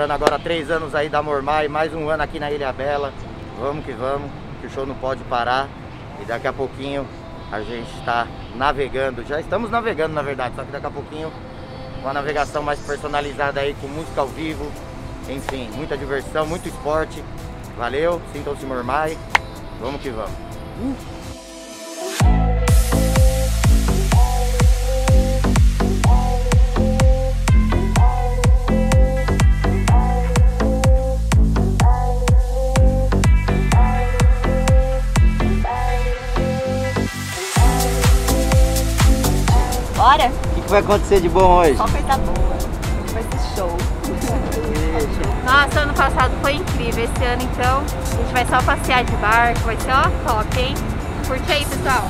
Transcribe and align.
Comemorando 0.00 0.24
agora 0.24 0.38
três 0.38 0.70
anos 0.70 0.94
aí 0.94 1.10
da 1.10 1.22
Mormai, 1.22 1.68
mais 1.68 1.92
um 1.92 2.08
ano 2.08 2.22
aqui 2.22 2.40
na 2.40 2.50
Ilha 2.50 2.72
Bela. 2.72 3.12
Vamos 3.58 3.84
que 3.84 3.92
vamos, 3.92 4.30
que 4.58 4.66
o 4.66 4.70
show 4.70 4.86
não 4.86 4.94
pode 4.94 5.22
parar. 5.24 5.68
E 6.22 6.24
daqui 6.24 6.46
a 6.46 6.52
pouquinho 6.54 7.06
a 7.52 7.60
gente 7.60 7.90
está 7.98 8.26
navegando. 8.54 9.22
Já 9.26 9.38
estamos 9.38 9.70
navegando 9.70 10.14
na 10.14 10.22
verdade, 10.22 10.54
só 10.56 10.64
que 10.64 10.72
daqui 10.72 10.86
a 10.86 10.90
pouquinho 10.90 11.30
uma 12.00 12.14
navegação 12.14 12.62
mais 12.62 12.78
personalizada 12.80 13.60
aí 13.60 13.76
com 13.78 13.88
música 13.88 14.22
ao 14.22 14.28
vivo. 14.28 14.72
Enfim, 15.28 15.68
muita 15.74 15.98
diversão, 15.98 16.46
muito 16.46 16.66
esporte. 16.66 17.22
Valeu, 17.76 18.22
sintam-se 18.32 18.64
Mormai. 18.64 19.18
Vamos 19.82 20.00
que 20.00 20.08
vamos. 20.08 20.32
Uh! 20.80 21.19
Bora? 40.00 40.28
O 40.28 40.54
que, 40.54 40.60
que 40.62 40.70
vai 40.70 40.80
acontecer 40.80 41.20
de 41.20 41.28
bom 41.28 41.58
hoje? 41.58 41.76
Só 41.76 41.86
coisa 41.86 42.16
boa. 42.16 42.56
Vai 43.12 43.22
ser 43.22 43.54
show. 43.54 43.76
Nossa, 45.44 45.80
ano 45.80 45.92
passado 45.92 46.32
foi 46.40 46.54
incrível. 46.54 47.04
Esse 47.04 47.22
ano, 47.22 47.42
então, 47.42 47.82
a 47.82 48.16
gente 48.16 48.32
vai 48.32 48.46
só 48.46 48.62
passear 48.62 49.04
de 49.04 49.12
barco. 49.16 49.60
Vai 49.60 49.76
ser, 49.76 49.92
ó, 49.92 50.04
top, 50.26 50.58
hein? 50.58 50.74
Curte 51.28 51.52
aí, 51.52 51.66
pessoal. 51.66 52.02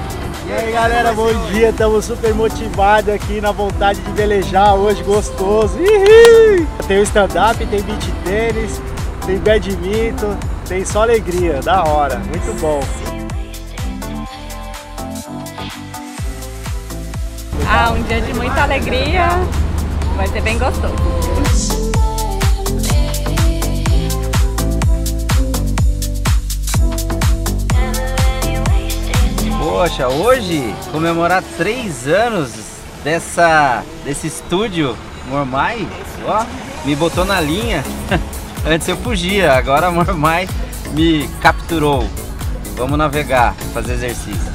E 0.46 0.52
aí, 0.52 0.72
galera, 0.72 1.12
bom 1.12 1.32
dia. 1.50 1.70
Estamos 1.70 2.04
super 2.04 2.32
motivados 2.32 3.12
aqui 3.12 3.40
na 3.40 3.50
vontade 3.50 4.00
de 4.00 4.12
velejar 4.12 4.76
hoje, 4.76 5.02
gostoso. 5.02 5.76
Tem 6.86 7.00
o 7.00 7.02
stand-up, 7.02 7.66
tem 7.66 7.82
beach 7.82 8.12
tênis, 8.22 8.80
tem 9.26 9.36
badminton, 9.38 10.36
tem 10.68 10.84
só 10.84 11.02
alegria, 11.02 11.60
da 11.60 11.82
hora. 11.82 12.18
Muito 12.18 12.60
bom. 12.60 12.80
Ah, 17.68 17.92
um 17.92 18.02
dia 18.02 18.20
de 18.20 18.32
muita 18.34 18.62
alegria. 18.62 19.28
Vai 20.16 20.28
ser 20.28 20.42
bem 20.42 20.58
gostoso. 20.58 20.94
Poxa, 29.58 30.08
hoje 30.08 30.74
comemorar 30.92 31.42
três 31.56 32.06
anos 32.06 32.52
dessa 33.02 33.82
desse 34.04 34.26
estúdio 34.26 34.96
Mormai, 35.28 35.86
ó, 36.26 36.44
me 36.84 36.94
botou 36.94 37.24
na 37.24 37.40
linha. 37.40 37.84
Antes 38.66 38.88
eu 38.88 38.96
fugia, 38.96 39.54
agora 39.54 39.90
Mormai 39.90 40.48
me 40.92 41.28
capturou. 41.40 42.06
Vamos 42.76 42.98
navegar, 42.98 43.54
fazer 43.72 43.94
exercício. 43.94 44.49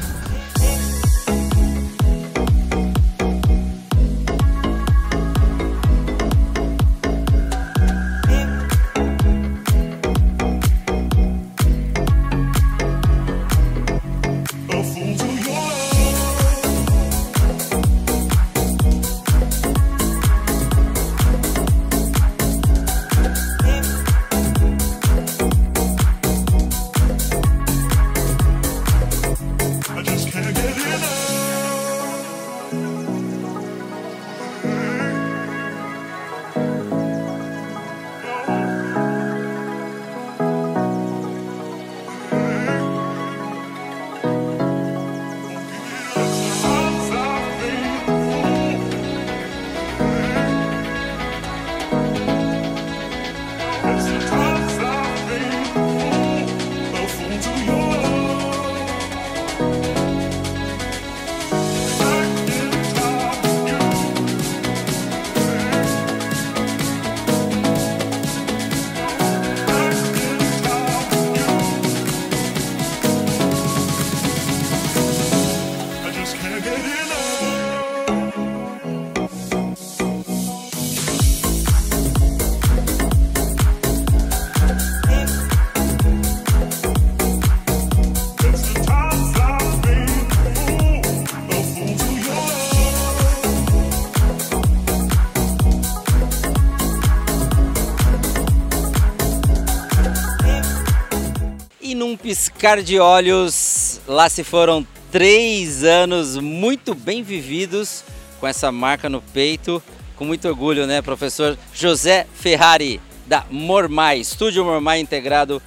Piscar 102.17 102.81
de 102.81 102.99
olhos, 102.99 104.01
lá 104.05 104.27
se 104.27 104.43
foram 104.43 104.85
três 105.11 105.83
anos 105.83 106.35
muito 106.37 106.93
bem 106.93 107.23
vividos 107.23 108.03
com 108.39 108.45
essa 108.45 108.71
marca 108.71 109.07
no 109.07 109.21
peito, 109.21 109.81
com 110.17 110.25
muito 110.25 110.45
orgulho, 110.47 110.85
né, 110.85 111.01
professor 111.01 111.57
José 111.73 112.27
Ferrari, 112.33 112.99
da 113.25 113.45
Mormai, 113.49 114.19
Estúdio 114.19 114.65
Mormai 114.65 114.99
Integrado 114.99 115.61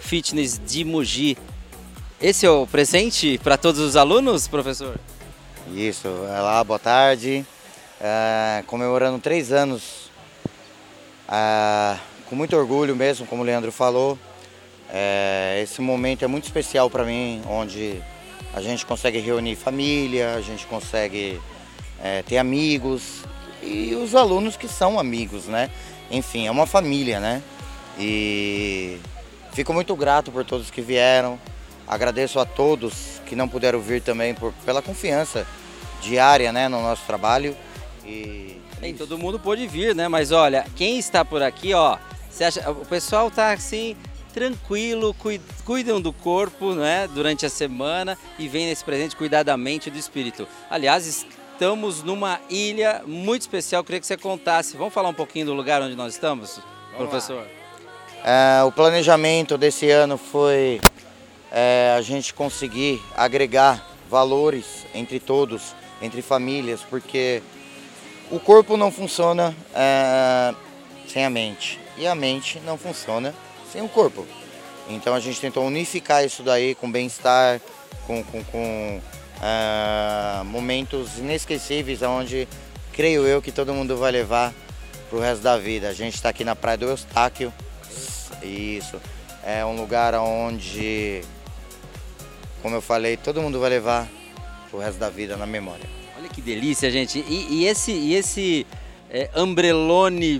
Fitness 0.00 0.58
de 0.66 0.82
Mogi. 0.82 1.36
Esse 2.20 2.46
é 2.46 2.50
o 2.50 2.66
presente 2.66 3.38
para 3.44 3.58
todos 3.58 3.80
os 3.80 3.96
alunos, 3.96 4.48
professor? 4.48 4.98
Isso, 5.74 6.08
olá, 6.08 6.64
boa 6.64 6.78
tarde. 6.78 7.44
É, 8.00 8.62
comemorando 8.66 9.18
três 9.18 9.52
anos, 9.52 10.10
é, 11.28 11.96
com 12.28 12.34
muito 12.34 12.56
orgulho 12.56 12.96
mesmo, 12.96 13.26
como 13.26 13.42
o 13.42 13.44
Leandro 13.44 13.70
falou. 13.70 14.18
É, 14.90 15.60
esse 15.62 15.80
momento 15.80 16.24
é 16.24 16.28
muito 16.28 16.44
especial 16.44 16.88
para 16.88 17.04
mim, 17.04 17.42
onde 17.48 18.00
a 18.54 18.60
gente 18.60 18.86
consegue 18.86 19.18
reunir 19.18 19.56
família, 19.56 20.34
a 20.34 20.40
gente 20.40 20.66
consegue 20.66 21.40
é, 22.02 22.22
ter 22.22 22.38
amigos 22.38 23.22
e 23.62 23.94
os 23.94 24.14
alunos 24.14 24.56
que 24.56 24.68
são 24.68 24.98
amigos, 24.98 25.46
né? 25.46 25.70
Enfim, 26.10 26.46
é 26.46 26.50
uma 26.50 26.66
família, 26.66 27.18
né? 27.18 27.42
E 27.98 28.98
fico 29.52 29.72
muito 29.72 29.94
grato 29.96 30.30
por 30.30 30.44
todos 30.44 30.70
que 30.70 30.80
vieram. 30.80 31.38
Agradeço 31.86 32.38
a 32.38 32.44
todos 32.44 33.20
que 33.26 33.34
não 33.34 33.48
puderam 33.48 33.80
vir 33.80 34.02
também 34.02 34.34
por, 34.34 34.52
pela 34.64 34.82
confiança 34.82 35.46
diária 36.00 36.52
né, 36.52 36.68
no 36.68 36.80
nosso 36.80 37.02
trabalho. 37.06 37.56
E 38.04 38.60
Nem 38.80 38.94
todo 38.94 39.18
mundo 39.18 39.38
pôde 39.38 39.66
vir, 39.66 39.94
né? 39.94 40.08
Mas 40.08 40.30
olha, 40.30 40.64
quem 40.76 40.98
está 40.98 41.24
por 41.24 41.42
aqui, 41.42 41.74
ó, 41.74 41.96
você 42.30 42.44
acha, 42.44 42.70
o 42.70 42.84
pessoal 42.86 43.30
tá 43.30 43.52
assim 43.52 43.96
tranquilo, 44.36 45.16
cuidam 45.64 45.98
do 45.98 46.12
corpo 46.12 46.74
né, 46.74 47.08
durante 47.08 47.46
a 47.46 47.48
semana 47.48 48.18
e 48.38 48.46
vem 48.46 48.66
nesse 48.66 48.84
presente 48.84 49.16
cuidar 49.16 49.42
da 49.42 49.56
mente 49.56 49.86
e 49.86 49.90
do 49.90 49.98
espírito. 49.98 50.46
Aliás, 50.68 51.06
estamos 51.06 52.02
numa 52.02 52.38
ilha 52.50 53.02
muito 53.06 53.40
especial, 53.40 53.82
queria 53.82 53.98
que 53.98 54.06
você 54.06 54.14
contasse. 54.14 54.76
Vamos 54.76 54.92
falar 54.92 55.08
um 55.08 55.14
pouquinho 55.14 55.46
do 55.46 55.54
lugar 55.54 55.80
onde 55.80 55.96
nós 55.96 56.12
estamos, 56.12 56.60
Vamos 56.92 57.08
professor? 57.08 57.46
É, 58.22 58.62
o 58.62 58.70
planejamento 58.70 59.56
desse 59.56 59.88
ano 59.88 60.18
foi 60.18 60.82
é, 61.50 61.94
a 61.96 62.02
gente 62.02 62.34
conseguir 62.34 63.02
agregar 63.16 63.88
valores 64.10 64.84
entre 64.94 65.18
todos, 65.18 65.74
entre 66.02 66.20
famílias, 66.20 66.82
porque 66.82 67.42
o 68.30 68.38
corpo 68.38 68.76
não 68.76 68.92
funciona 68.92 69.56
é, 69.74 70.54
sem 71.08 71.24
a 71.24 71.30
mente 71.30 71.80
e 71.96 72.06
a 72.06 72.14
mente 72.14 72.60
não 72.66 72.76
funciona 72.76 73.34
o 73.82 73.88
corpo. 73.88 74.26
Então 74.88 75.14
a 75.14 75.20
gente 75.20 75.40
tentou 75.40 75.66
unificar 75.66 76.24
isso 76.24 76.42
daí 76.42 76.74
com 76.74 76.90
bem-estar, 76.90 77.60
com, 78.06 78.22
com, 78.22 78.44
com 78.44 79.00
uh, 79.38 80.44
momentos 80.44 81.18
inesquecíveis, 81.18 82.02
onde 82.02 82.46
creio 82.92 83.26
eu 83.26 83.42
que 83.42 83.50
todo 83.50 83.74
mundo 83.74 83.96
vai 83.96 84.12
levar 84.12 84.54
pro 85.10 85.18
resto 85.18 85.42
da 85.42 85.58
vida. 85.58 85.88
A 85.88 85.92
gente 85.92 86.14
está 86.14 86.28
aqui 86.28 86.44
na 86.44 86.54
Praia 86.54 86.78
do 86.78 86.86
Eustáquio. 86.86 87.52
Isso. 88.42 89.00
É 89.44 89.64
um 89.64 89.76
lugar 89.76 90.14
onde, 90.14 91.22
como 92.62 92.74
eu 92.74 92.82
falei, 92.82 93.16
todo 93.16 93.40
mundo 93.40 93.60
vai 93.60 93.70
levar 93.70 94.08
pro 94.70 94.78
resto 94.78 94.98
da 94.98 95.08
vida 95.08 95.36
na 95.36 95.46
memória. 95.46 95.84
Olha 96.18 96.28
que 96.28 96.40
delícia, 96.40 96.90
gente. 96.90 97.24
E, 97.28 97.60
e 97.60 97.66
esse, 97.66 97.92
e 97.92 98.14
esse 98.14 98.66
é, 99.10 99.30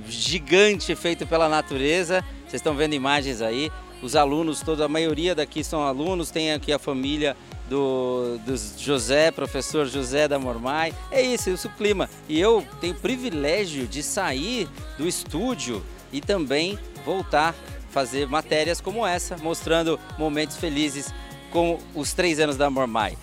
gigante 0.09 0.94
feito 0.97 1.27
pela 1.27 1.49
natureza. 1.49 2.25
Vocês 2.47 2.61
estão 2.61 2.75
vendo 2.75 2.95
imagens 2.95 3.43
aí. 3.43 3.71
Os 4.03 4.15
alunos, 4.15 4.61
toda 4.61 4.85
a 4.85 4.89
maioria 4.89 5.35
daqui 5.35 5.65
são 5.65 5.83
alunos. 5.83 6.31
Tem 6.31 6.53
aqui 6.53 6.73
a 6.73 6.79
família 6.79 7.37
do, 7.69 8.39
do 8.45 8.55
José, 8.79 9.31
professor 9.31 9.87
José 9.87 10.29
da 10.29 10.39
Mormai. 10.39 10.95
É 11.11 11.21
isso, 11.21 11.51
isso 11.51 11.67
é 11.67 11.71
o 11.71 11.75
clima. 11.75 12.09
E 12.29 12.39
eu 12.39 12.65
tenho 12.81 12.95
o 12.95 12.99
privilégio 12.99 13.87
de 13.87 14.03
sair 14.03 14.69
do 14.97 15.09
estúdio 15.09 15.83
e 16.13 16.21
também 16.21 16.79
voltar 17.05 17.55
fazer 17.91 18.29
matérias 18.29 18.79
como 18.79 19.07
essa, 19.07 19.39
mostrando 19.39 19.99
momentos 20.19 20.59
felizes 20.59 21.15
com 21.51 21.79
os 21.95 22.13
três 22.13 22.39
anos 22.39 22.57
da 22.57 22.69
Mormai 22.69 23.17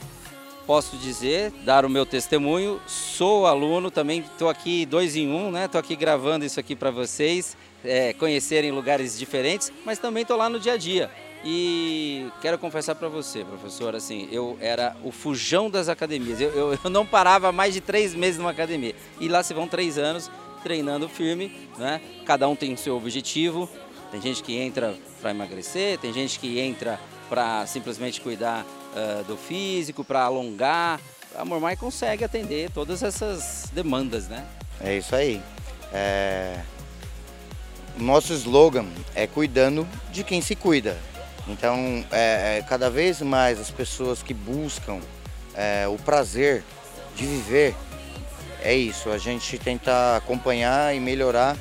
posso 0.65 0.97
dizer, 0.97 1.51
dar 1.65 1.85
o 1.85 1.89
meu 1.89 2.05
testemunho. 2.05 2.79
Sou 2.87 3.45
aluno, 3.45 3.91
também 3.91 4.19
estou 4.19 4.49
aqui 4.49 4.85
dois 4.85 5.15
em 5.15 5.29
um, 5.29 5.51
né? 5.51 5.65
Estou 5.65 5.79
aqui 5.79 5.95
gravando 5.95 6.45
isso 6.45 6.59
aqui 6.59 6.75
para 6.75 6.91
vocês, 6.91 7.57
é, 7.83 8.13
conhecerem 8.13 8.71
lugares 8.71 9.17
diferentes, 9.17 9.71
mas 9.85 9.99
também 9.99 10.21
estou 10.21 10.37
lá 10.37 10.49
no 10.49 10.59
dia 10.59 10.73
a 10.73 10.77
dia. 10.77 11.09
E 11.45 12.31
quero 12.41 12.57
confessar 12.57 12.95
para 12.95 13.09
você, 13.09 13.43
professor, 13.43 13.95
assim, 13.95 14.29
eu 14.31 14.57
era 14.61 14.95
o 15.03 15.11
fujão 15.11 15.69
das 15.69 15.89
academias. 15.89 16.39
Eu, 16.39 16.49
eu, 16.51 16.79
eu, 16.81 16.89
não 16.89 17.05
parava 17.05 17.51
mais 17.51 17.73
de 17.73 17.81
três 17.81 18.15
meses 18.15 18.37
numa 18.37 18.51
academia. 18.51 18.95
E 19.19 19.27
lá 19.27 19.43
se 19.43 19.53
vão 19.53 19.67
três 19.67 19.97
anos 19.97 20.31
treinando 20.63 21.09
firme, 21.09 21.53
né? 21.77 21.99
Cada 22.25 22.47
um 22.47 22.55
tem 22.55 22.73
o 22.73 22.77
seu 22.77 22.95
objetivo. 22.95 23.69
Tem 24.09 24.21
gente 24.21 24.41
que 24.41 24.55
entra 24.57 24.95
para 25.19 25.31
emagrecer, 25.31 25.97
tem 25.97 26.13
gente 26.13 26.39
que 26.39 26.59
entra 26.59 26.99
para 27.27 27.65
simplesmente 27.65 28.21
cuidar 28.21 28.63
uh, 28.63 29.23
do 29.25 29.35
físico, 29.35 30.03
para 30.03 30.21
alongar. 30.21 31.01
A 31.35 31.43
Mormai 31.43 31.75
consegue 31.75 32.23
atender 32.23 32.69
todas 32.69 33.03
essas 33.03 33.69
demandas, 33.73 34.29
né? 34.29 34.45
É 34.79 34.97
isso 34.97 35.15
aí. 35.15 35.41
É... 35.91 36.59
Nosso 37.97 38.33
slogan 38.33 38.87
é 39.13 39.27
cuidando 39.27 39.87
de 40.11 40.23
quem 40.23 40.41
se 40.41 40.55
cuida. 40.55 40.97
Então, 41.47 42.03
é, 42.11 42.57
é 42.57 42.65
cada 42.67 42.89
vez 42.89 43.21
mais 43.21 43.59
as 43.59 43.69
pessoas 43.69 44.23
que 44.23 44.33
buscam 44.33 44.99
é, 45.53 45.87
o 45.87 45.97
prazer 45.97 46.63
de 47.15 47.25
viver, 47.25 47.75
é 48.61 48.73
isso. 48.73 49.09
A 49.09 49.17
gente 49.17 49.57
tenta 49.59 50.17
acompanhar 50.17 50.95
e 50.95 50.99
melhorar 50.99 51.57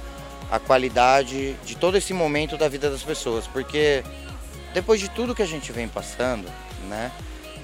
a 0.50 0.58
qualidade 0.58 1.54
de 1.64 1.76
todo 1.76 1.96
esse 1.96 2.12
momento 2.12 2.56
da 2.56 2.68
vida 2.68 2.90
das 2.90 3.02
pessoas, 3.02 3.46
porque 3.46 4.04
depois 4.72 5.00
de 5.00 5.08
tudo 5.08 5.34
que 5.34 5.42
a 5.42 5.46
gente 5.46 5.72
vem 5.72 5.88
passando, 5.88 6.48
né? 6.88 7.10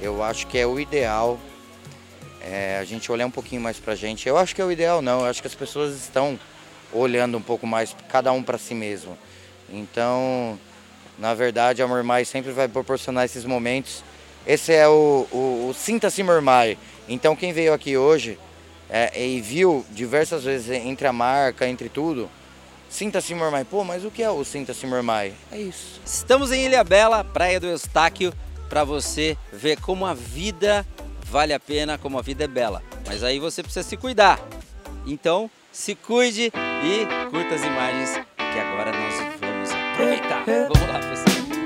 Eu 0.01 0.23
acho 0.23 0.47
que 0.47 0.59
é 0.59 0.67
o 0.67 0.79
ideal 0.79 1.39
é, 2.41 2.79
a 2.81 2.85
gente 2.85 3.11
olhar 3.11 3.27
um 3.27 3.31
pouquinho 3.31 3.61
mais 3.61 3.79
pra 3.79 3.95
gente. 3.95 4.29
Eu 4.29 4.37
acho 4.37 4.55
que 4.55 4.63
é 4.63 4.65
o 4.65 4.73
ideal 4.73 5.03
não, 5.03 5.21
eu 5.21 5.27
acho 5.27 5.41
que 5.41 5.47
as 5.47 5.55
pessoas 5.55 5.95
estão 5.97 6.39
olhando 6.93 7.39
um 7.39 7.43
pouco 7.43 7.67
mais, 7.67 7.95
cada 8.09 8.33
um 8.33 8.43
para 8.43 8.59
si 8.59 8.75
mesmo. 8.75 9.17
Então, 9.71 10.59
na 11.19 11.35
verdade, 11.35 11.83
a 11.83 11.87
Mormai 11.87 12.25
sempre 12.25 12.53
vai 12.53 12.69
proporcionar 12.69 13.25
esses 13.25 13.45
momentos. 13.45 14.03
Esse 14.47 14.73
é 14.73 14.89
o, 14.89 15.27
o, 15.31 15.69
o 15.69 15.75
Sinta-se 15.75 16.23
Mormai. 16.23 16.79
Então, 17.09 17.37
quem 17.37 17.53
veio 17.53 17.73
aqui 17.73 17.97
hoje 17.97 18.39
é, 18.89 19.27
e 19.27 19.41
viu 19.41 19.85
diversas 19.91 20.45
vezes 20.45 20.71
entre 20.71 21.07
a 21.07 21.13
marca, 21.13 21.69
entre 21.69 21.89
tudo, 21.89 22.31
Sinta-se 22.89 23.35
Mormai. 23.35 23.65
Pô, 23.65 23.85
mas 23.85 24.05
o 24.05 24.11
que 24.11 24.23
é 24.23 24.31
o 24.31 24.43
Sinta-se 24.45 24.87
Mormai? 24.87 25.35
É 25.53 25.59
isso. 25.59 26.01
Estamos 26.05 26.51
em 26.51 26.65
Ilha 26.65 26.83
Bela, 26.83 27.23
Praia 27.23 27.61
do 27.61 27.67
Eustáquio, 27.67 28.33
para 28.69 28.83
você 28.85 29.37
ver 29.53 29.79
como 29.81 30.07
a 30.07 30.15
vida 30.15 30.87
vale 31.25 31.53
a 31.53 31.61
pena, 31.61 31.99
como 31.99 32.19
a 32.19 32.23
vida 32.23 32.45
é 32.45 32.49
bela. 32.49 32.83
Mas 33.07 33.23
aí 33.23 33.39
você 33.39 33.63
precisa 33.63 33.87
se 33.87 33.97
cuidar. 33.97 34.41
Então, 35.07 35.51
se 35.79 35.95
cuide 35.95 36.51
e 36.83 37.31
curta 37.31 37.55
as 37.55 37.63
imagens 37.63 38.11
que 38.37 38.59
agora 38.59 38.91
nós 38.91 39.15
vamos 39.41 39.71
aproveitar. 39.71 40.45
Vamos 40.45 40.81
lá, 40.89 40.99
pessoal. 40.99 41.58